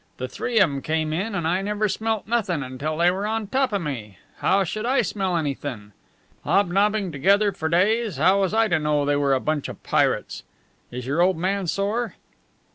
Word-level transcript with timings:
The 0.17 0.27
three 0.27 0.59
o' 0.59 0.63
'em 0.63 0.81
came 0.81 1.13
in, 1.13 1.35
and 1.35 1.47
I 1.47 1.61
never 1.61 1.87
smelt 1.87 2.25
nothin' 2.27 2.63
until 2.63 2.97
they 2.97 3.11
were 3.11 3.27
on 3.27 3.45
top 3.45 3.71
o' 3.71 3.77
me. 3.77 4.17
How 4.37 4.63
should 4.63 4.83
I 4.83 5.03
smell 5.03 5.37
anythin'? 5.37 5.91
Hobnobbing 6.43 7.11
together 7.11 7.51
for 7.51 7.69
days, 7.69 8.17
how 8.17 8.41
was 8.41 8.51
I 8.51 8.67
to 8.69 8.79
know 8.79 9.05
they 9.05 9.15
were 9.15 9.35
a 9.35 9.39
bunch 9.39 9.69
of 9.69 9.83
pirates? 9.83 10.41
Is 10.89 11.05
your 11.05 11.21
old 11.21 11.37
man 11.37 11.67
sore?" 11.67 12.15